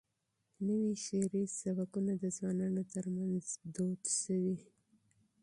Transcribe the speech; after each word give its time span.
نوي 0.67 0.91
شعري 1.05 1.43
سبکونه 1.59 2.11
د 2.17 2.23
ځوانانو 2.37 2.81
ترمنځ 2.93 3.45
دود 3.75 4.01
شوي. 4.21 4.57